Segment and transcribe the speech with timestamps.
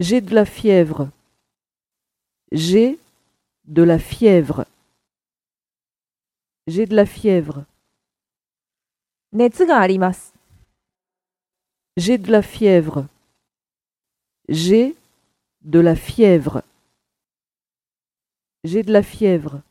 [0.00, 1.10] J'ai de la fièvre.
[2.52, 2.98] J'ai
[3.64, 4.64] de la fièvre.
[6.68, 7.66] J'ai de la fièvre.
[9.32, 10.32] 熱があります。
[11.96, 13.06] J'ai de la fièvre.
[14.48, 14.94] J'ai
[15.62, 16.62] de la fièvre.
[18.62, 19.62] J'ai de la fièvre.